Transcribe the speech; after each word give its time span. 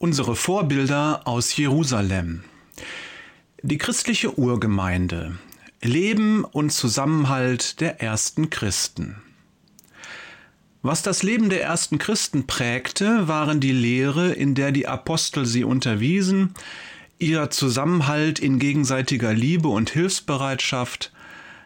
Unsere 0.00 0.36
Vorbilder 0.36 1.22
aus 1.24 1.56
Jerusalem. 1.56 2.44
Die 3.62 3.78
christliche 3.78 4.38
Urgemeinde. 4.38 5.36
Leben 5.82 6.44
und 6.44 6.70
Zusammenhalt 6.70 7.80
der 7.80 8.00
ersten 8.00 8.48
Christen. 8.48 9.16
Was 10.82 11.02
das 11.02 11.24
Leben 11.24 11.50
der 11.50 11.64
ersten 11.64 11.98
Christen 11.98 12.46
prägte, 12.46 13.26
waren 13.26 13.58
die 13.58 13.72
Lehre, 13.72 14.30
in 14.30 14.54
der 14.54 14.70
die 14.70 14.86
Apostel 14.86 15.46
sie 15.46 15.64
unterwiesen, 15.64 16.54
ihr 17.18 17.50
Zusammenhalt 17.50 18.38
in 18.38 18.60
gegenseitiger 18.60 19.34
Liebe 19.34 19.66
und 19.66 19.90
Hilfsbereitschaft, 19.90 21.10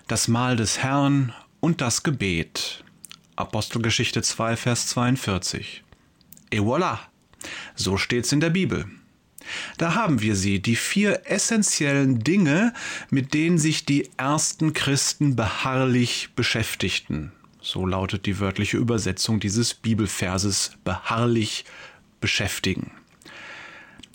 das 0.08 0.26
Mahl 0.26 0.56
des 0.56 0.78
Herrn 0.78 1.34
und 1.60 1.82
das 1.82 2.02
Gebet. 2.02 2.82
Apostelgeschichte 3.36 4.22
2, 4.22 4.56
Vers 4.56 4.86
42. 4.86 5.84
Et 6.50 6.60
voilà! 6.60 7.11
So 7.74 7.96
steht's 7.96 8.32
in 8.32 8.40
der 8.40 8.50
Bibel. 8.50 8.86
Da 9.78 9.94
haben 9.94 10.20
wir 10.20 10.36
sie, 10.36 10.60
die 10.60 10.76
vier 10.76 11.22
essentiellen 11.24 12.20
Dinge, 12.20 12.72
mit 13.10 13.34
denen 13.34 13.58
sich 13.58 13.84
die 13.84 14.08
ersten 14.16 14.72
Christen 14.72 15.36
beharrlich 15.36 16.30
beschäftigten. 16.36 17.32
So 17.60 17.86
lautet 17.86 18.26
die 18.26 18.40
wörtliche 18.40 18.76
Übersetzung 18.76 19.40
dieses 19.40 19.74
Bibelverses 19.74 20.72
beharrlich 20.84 21.64
beschäftigen. 22.20 22.92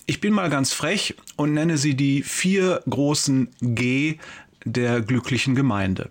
Ich 0.05 0.21
bin 0.21 0.33
mal 0.33 0.49
ganz 0.49 0.73
frech 0.73 1.15
und 1.35 1.53
nenne 1.53 1.77
sie 1.77 1.95
die 1.95 2.23
vier 2.23 2.81
großen 2.89 3.49
G 3.61 4.17
der 4.63 5.01
glücklichen 5.01 5.55
Gemeinde. 5.55 6.09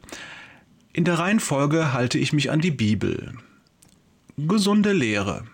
In 0.92 1.04
der 1.04 1.18
Reihenfolge 1.18 1.92
halte 1.92 2.18
ich 2.18 2.32
mich 2.32 2.50
an 2.50 2.60
die 2.60 2.70
Bibel. 2.70 3.34
Gesunde 4.38 4.92
Lehre. 4.92 5.44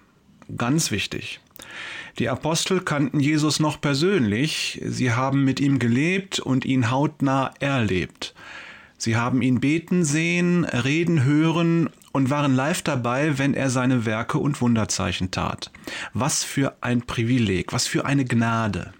Ganz 0.57 0.91
wichtig. 0.91 1.41
Die 2.19 2.29
Apostel 2.29 2.81
kannten 2.81 3.21
Jesus 3.21 3.59
noch 3.59 3.81
persönlich, 3.81 4.81
sie 4.85 5.13
haben 5.13 5.45
mit 5.45 5.61
ihm 5.61 5.79
gelebt 5.79 6.41
und 6.41 6.65
ihn 6.65 6.91
hautnah 6.91 7.55
erlebt. 7.61 8.35
Sie 8.99 9.17
haben 9.17 9.43
ihn 9.43 9.61
beten 9.61 10.05
sehen, 10.05 10.65
reden 10.65 11.25
hören 11.25 11.91
und 12.13 12.31
waren 12.31 12.55
live 12.55 12.83
dabei, 12.83 13.39
wenn 13.39 13.55
er 13.55 13.71
seine 13.71 14.05
Werke 14.05 14.39
und 14.39 14.61
Wunderzeichen 14.61 15.31
tat. 15.31 15.73
Was 16.13 16.45
für 16.45 16.77
ein 16.83 17.03
Privileg, 17.03 17.73
was 17.73 17.87
für 17.87 18.05
eine 18.05 18.25
Gnade. 18.25 18.93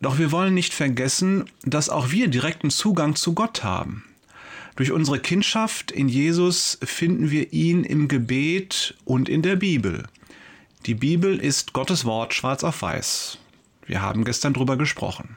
Doch 0.00 0.18
wir 0.18 0.32
wollen 0.32 0.54
nicht 0.54 0.74
vergessen, 0.74 1.46
dass 1.62 1.88
auch 1.88 2.10
wir 2.10 2.28
direkten 2.28 2.70
Zugang 2.70 3.16
zu 3.16 3.34
Gott 3.34 3.64
haben. 3.64 4.04
Durch 4.76 4.92
unsere 4.92 5.18
Kindschaft 5.18 5.90
in 5.90 6.08
Jesus 6.08 6.78
finden 6.82 7.30
wir 7.30 7.52
ihn 7.52 7.84
im 7.84 8.06
Gebet 8.06 8.96
und 9.04 9.28
in 9.28 9.42
der 9.42 9.56
Bibel. 9.56 10.04
Die 10.86 10.94
Bibel 10.94 11.38
ist 11.38 11.72
Gottes 11.72 12.04
Wort 12.04 12.34
schwarz 12.34 12.64
auf 12.64 12.82
weiß. 12.82 13.38
Wir 13.86 14.00
haben 14.00 14.24
gestern 14.24 14.54
drüber 14.54 14.76
gesprochen. 14.76 15.36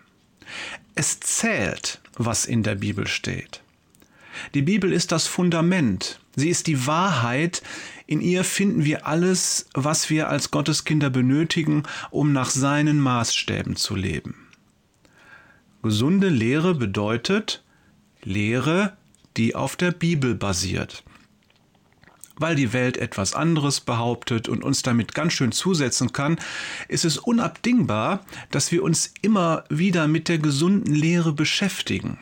Es 0.96 1.20
zählt, 1.20 2.00
was 2.16 2.46
in 2.46 2.64
der 2.64 2.76
Bibel 2.76 3.08
steht. 3.08 3.62
Die 4.54 4.62
Bibel 4.62 4.94
ist 4.94 5.12
das 5.12 5.28
Fundament. 5.28 6.20
Sie 6.36 6.50
ist 6.50 6.68
die 6.68 6.86
Wahrheit. 6.88 7.64
In 8.08 8.22
ihr 8.22 8.44
finden 8.44 8.86
wir 8.86 9.08
alles, 9.08 9.68
was 9.74 10.10
wir 10.10 10.30
als 10.30 10.52
Gotteskinder 10.52 11.10
benötigen, 11.10 11.84
um 12.12 12.34
nach 12.34 12.50
seinen 12.50 13.00
Maßstäben 13.00 13.76
zu 13.76 13.96
leben. 13.96 14.48
Gesunde 15.82 16.30
Lehre 16.30 16.76
bedeutet 16.76 17.64
Lehre, 18.24 18.96
die 19.38 19.56
auf 19.56 19.76
der 19.76 19.92
Bibel 19.92 20.36
basiert 20.36 21.04
weil 22.42 22.56
die 22.56 22.74
Welt 22.74 22.98
etwas 22.98 23.34
anderes 23.34 23.80
behauptet 23.80 24.50
und 24.50 24.64
uns 24.64 24.82
damit 24.82 25.14
ganz 25.14 25.34
schön 25.34 25.52
zusetzen 25.52 26.12
kann, 26.12 26.38
ist 26.88 27.06
es 27.06 27.18
unabdingbar, 27.18 28.26
dass 28.50 28.72
wir 28.72 28.84
uns 28.84 29.14
immer 29.22 29.64
wieder 29.70 30.08
mit 30.08 30.28
der 30.28 30.40
gesunden 30.40 30.94
Lehre 30.94 31.34
beschäftigen. 31.34 32.18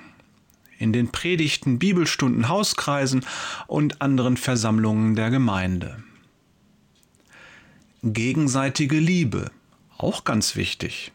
In 0.78 0.94
den 0.94 1.12
Predigten, 1.12 1.80
Bibelstunden, 1.80 2.48
Hauskreisen 2.48 3.26
und 3.68 4.02
anderen 4.02 4.38
Versammlungen 4.38 5.16
der 5.16 5.30
Gemeinde. 5.30 6.04
Gegenseitige 8.02 8.98
Liebe, 8.98 9.52
auch 9.98 10.24
ganz 10.24 10.56
wichtig. 10.56 11.12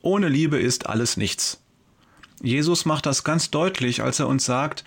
Ohne 0.00 0.28
Liebe 0.28 0.58
ist 0.58 0.86
alles 0.86 1.18
nichts. 1.18 1.60
Jesus 2.42 2.86
macht 2.86 3.06
das 3.06 3.22
ganz 3.22 3.50
deutlich, 3.50 4.02
als 4.02 4.18
er 4.18 4.28
uns 4.28 4.44
sagt, 4.44 4.84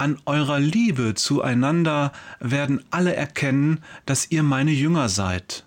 an 0.00 0.18
eurer 0.24 0.58
Liebe 0.58 1.14
zueinander 1.14 2.12
werden 2.40 2.82
alle 2.90 3.14
erkennen, 3.14 3.80
dass 4.06 4.30
ihr 4.30 4.42
meine 4.42 4.70
Jünger 4.70 5.10
seid. 5.10 5.64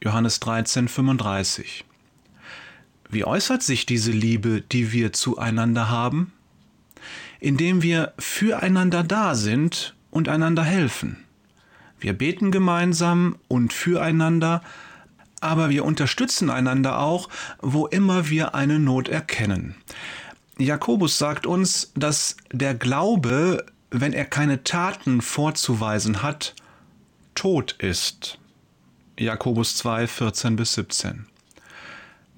Johannes 0.00 0.38
13, 0.38 0.86
35. 0.86 1.84
Wie 3.10 3.24
äußert 3.24 3.62
sich 3.62 3.84
diese 3.84 4.12
Liebe, 4.12 4.60
die 4.60 4.92
wir 4.92 5.12
zueinander 5.12 5.90
haben? 5.90 6.32
Indem 7.40 7.82
wir 7.82 8.12
füreinander 8.18 9.02
da 9.02 9.34
sind 9.34 9.96
und 10.12 10.28
einander 10.28 10.62
helfen. 10.62 11.16
Wir 11.98 12.12
beten 12.12 12.52
gemeinsam 12.52 13.36
und 13.48 13.72
füreinander, 13.72 14.62
aber 15.40 15.70
wir 15.70 15.84
unterstützen 15.84 16.50
einander 16.50 17.00
auch, 17.00 17.28
wo 17.60 17.86
immer 17.88 18.28
wir 18.28 18.54
eine 18.54 18.78
Not 18.78 19.08
erkennen. 19.08 19.74
Jakobus 20.58 21.18
sagt 21.18 21.46
uns, 21.46 21.92
dass 21.94 22.36
der 22.52 22.74
Glaube 22.74 23.66
wenn 23.92 24.12
er 24.12 24.24
keine 24.24 24.64
Taten 24.64 25.20
vorzuweisen 25.20 26.22
hat, 26.22 26.54
tot 27.34 27.72
ist. 27.78 28.38
Jakobus 29.18 29.76
2, 29.76 30.06
14 30.06 30.56
bis 30.56 30.74
17. 30.74 31.26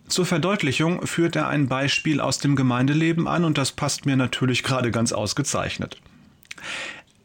Zur 0.09 0.27
Verdeutlichung 0.27 1.07
führt 1.07 1.37
er 1.37 1.49
ein 1.49 1.69
Beispiel 1.69 2.21
aus 2.21 2.39
dem 2.39 2.57
Gemeindeleben 2.57 3.27
an 3.27 3.45
und 3.45 3.57
das 3.57 3.73
passt 3.73 4.05
mir 4.05 4.17
natürlich 4.17 4.63
gerade 4.63 4.91
ganz 4.91 5.13
ausgezeichnet. 5.13 5.99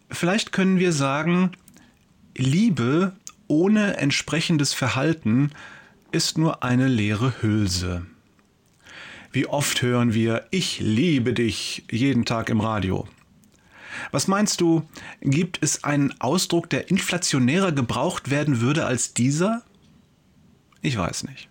Vielleicht 0.10 0.52
können 0.52 0.80
wir 0.80 0.94
sagen, 0.94 1.52
Liebe 2.38 3.14
ohne 3.48 3.98
entsprechendes 3.98 4.74
Verhalten 4.74 5.52
ist 6.12 6.38
nur 6.38 6.64
eine 6.64 6.88
leere 6.88 7.42
Hülse. 7.42 8.06
Wie 9.32 9.46
oft 9.46 9.82
hören 9.82 10.14
wir 10.14 10.46
Ich 10.52 10.80
liebe 10.80 11.34
dich 11.34 11.84
jeden 11.92 12.26
Tag 12.26 12.50
im 12.50 12.62
Radio. 12.62 13.08
Was 14.12 14.28
meinst 14.28 14.62
du, 14.62 14.88
gibt 15.22 15.60
es 15.62 15.84
einen 15.84 16.20
Ausdruck, 16.20 16.70
der 16.70 16.90
inflationärer 16.90 17.72
gebraucht 17.72 18.30
werden 18.30 18.62
würde 18.62 18.86
als 18.86 19.14
dieser? 19.14 19.64
Ich 20.82 20.98
weiß 20.98 21.24
nicht. 21.24 21.50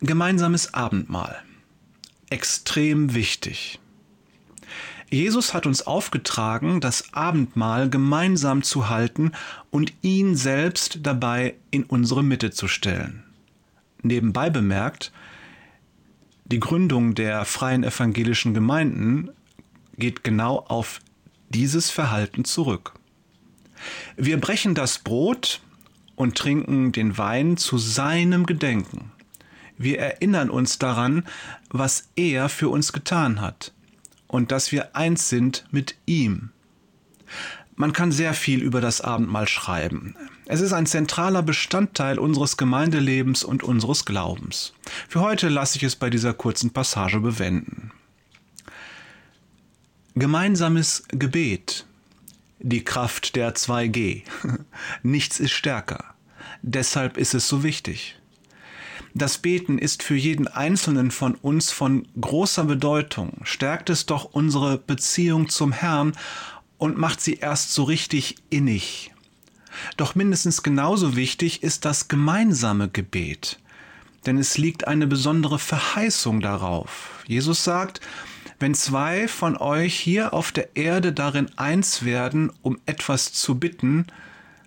Gemeinsames 0.00 0.74
Abendmahl. 0.74 1.42
Extrem 2.30 3.14
wichtig. 3.14 3.80
Jesus 5.10 5.54
hat 5.54 5.64
uns 5.64 5.86
aufgetragen, 5.86 6.80
das 6.80 7.14
Abendmahl 7.14 7.88
gemeinsam 7.88 8.62
zu 8.62 8.90
halten 8.90 9.32
und 9.70 9.92
ihn 10.02 10.36
selbst 10.36 11.00
dabei 11.02 11.54
in 11.70 11.84
unsere 11.84 12.22
Mitte 12.22 12.50
zu 12.50 12.68
stellen. 12.68 13.24
Nebenbei 14.02 14.50
bemerkt, 14.50 15.12
die 16.44 16.60
Gründung 16.60 17.14
der 17.14 17.44
freien 17.44 17.84
evangelischen 17.84 18.52
Gemeinden 18.52 19.30
geht 19.98 20.24
genau 20.24 20.64
auf 20.68 21.00
dieses 21.48 21.90
Verhalten 21.90 22.44
zurück. 22.44 22.94
Wir 24.16 24.40
brechen 24.40 24.74
das 24.74 24.98
Brot 24.98 25.60
und 26.16 26.36
trinken 26.36 26.92
den 26.92 27.16
Wein 27.16 27.56
zu 27.56 27.78
seinem 27.78 28.46
Gedenken. 28.46 29.12
Wir 29.76 30.00
erinnern 30.00 30.50
uns 30.50 30.78
daran, 30.78 31.24
was 31.70 32.08
er 32.16 32.48
für 32.48 32.68
uns 32.68 32.92
getan 32.92 33.40
hat 33.40 33.72
und 34.26 34.50
dass 34.50 34.72
wir 34.72 34.96
eins 34.96 35.28
sind 35.28 35.64
mit 35.70 35.96
ihm. 36.06 36.50
Man 37.76 37.92
kann 37.92 38.10
sehr 38.10 38.34
viel 38.34 38.60
über 38.60 38.80
das 38.80 39.00
Abendmahl 39.00 39.46
schreiben. 39.46 40.16
Es 40.46 40.60
ist 40.60 40.72
ein 40.72 40.86
zentraler 40.86 41.44
Bestandteil 41.44 42.18
unseres 42.18 42.56
Gemeindelebens 42.56 43.44
und 43.44 43.62
unseres 43.62 44.04
Glaubens. 44.04 44.72
Für 45.08 45.20
heute 45.20 45.48
lasse 45.48 45.76
ich 45.76 45.84
es 45.84 45.94
bei 45.94 46.10
dieser 46.10 46.34
kurzen 46.34 46.70
Passage 46.70 47.20
bewenden. 47.20 47.92
Gemeinsames 50.14 51.04
Gebet. 51.08 51.86
Die 52.58 52.82
Kraft 52.82 53.36
der 53.36 53.54
2G. 53.54 54.22
Nichts 55.02 55.38
ist 55.38 55.52
stärker. 55.52 56.14
Deshalb 56.62 57.16
ist 57.16 57.34
es 57.34 57.46
so 57.46 57.62
wichtig. 57.62 58.16
Das 59.14 59.38
Beten 59.38 59.78
ist 59.78 60.02
für 60.02 60.16
jeden 60.16 60.48
Einzelnen 60.48 61.10
von 61.10 61.34
uns 61.36 61.70
von 61.70 62.08
großer 62.20 62.64
Bedeutung, 62.64 63.40
stärkt 63.42 63.90
es 63.90 64.06
doch 64.06 64.24
unsere 64.24 64.78
Beziehung 64.78 65.48
zum 65.48 65.72
Herrn 65.72 66.12
und 66.78 66.98
macht 66.98 67.20
sie 67.20 67.34
erst 67.34 67.72
so 67.72 67.84
richtig 67.84 68.36
innig. 68.50 69.12
Doch 69.96 70.14
mindestens 70.14 70.62
genauso 70.62 71.16
wichtig 71.16 71.62
ist 71.62 71.84
das 71.84 72.08
gemeinsame 72.08 72.88
Gebet, 72.88 73.60
denn 74.26 74.38
es 74.38 74.58
liegt 74.58 74.88
eine 74.88 75.06
besondere 75.06 75.58
Verheißung 75.58 76.40
darauf. 76.40 77.22
Jesus 77.26 77.62
sagt, 77.62 78.00
wenn 78.58 78.74
zwei 78.74 79.28
von 79.28 79.56
euch 79.56 79.94
hier 79.94 80.34
auf 80.34 80.52
der 80.52 80.76
Erde 80.76 81.12
darin 81.12 81.48
eins 81.56 82.04
werden, 82.04 82.52
um 82.62 82.78
etwas 82.86 83.32
zu 83.32 83.58
bitten, 83.58 84.06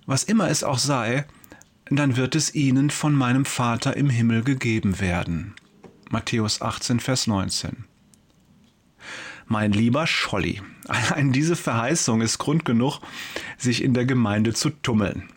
was 0.06 0.24
immer 0.24 0.50
es 0.50 0.64
auch 0.64 0.80
sei, 0.80 1.26
dann 1.90 2.16
wird 2.16 2.36
es 2.36 2.56
ihnen 2.56 2.90
von 2.90 3.14
meinem 3.14 3.44
Vater 3.44 3.98
im 3.98 4.10
Himmel 4.10 4.44
gegeben 4.44 5.00
werden. 5.00 5.56
Matthäus 6.10 6.62
18, 6.62 7.00
Vers 7.00 7.28
19. 7.28 7.86
Mein 9.46 9.74
lieber 9.74 10.08
Scholli, 10.08 10.62
allein 10.88 11.34
diese 11.34 11.58
Verheißung 11.58 12.22
ist 12.22 12.38
Grund 12.38 12.64
genug, 12.64 13.02
sich 13.58 13.84
in 13.84 13.94
der 13.94 14.06
Gemeinde 14.06 14.54
zu 14.54 14.70
tummeln. 14.70 15.30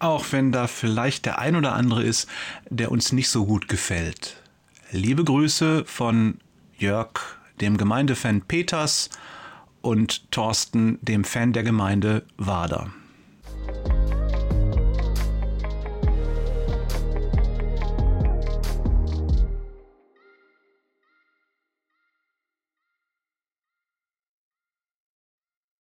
Auch 0.00 0.26
wenn 0.32 0.50
da 0.50 0.66
vielleicht 0.66 1.26
der 1.26 1.38
ein 1.38 1.54
oder 1.54 1.74
andere 1.74 2.02
ist, 2.02 2.28
der 2.68 2.90
uns 2.90 3.12
nicht 3.12 3.28
so 3.28 3.46
gut 3.46 3.68
gefällt. 3.68 4.42
Liebe 4.90 5.22
Grüße 5.22 5.84
von 5.84 6.38
Jörg, 6.82 7.38
dem 7.60 7.78
Gemeindefan 7.78 8.42
Peters, 8.42 9.08
und 9.82 10.30
Thorsten, 10.30 10.98
dem 11.02 11.24
Fan 11.24 11.52
der 11.52 11.62
Gemeinde 11.62 12.24
Wader. 12.36 12.92